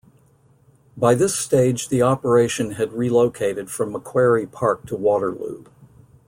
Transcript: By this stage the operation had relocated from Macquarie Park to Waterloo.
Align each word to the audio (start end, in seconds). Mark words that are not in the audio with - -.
By 0.97 1.13
this 1.13 1.35
stage 1.37 1.89
the 1.89 2.01
operation 2.01 2.71
had 2.71 2.91
relocated 2.91 3.69
from 3.69 3.91
Macquarie 3.91 4.47
Park 4.47 4.87
to 4.87 4.95
Waterloo. 4.95 5.65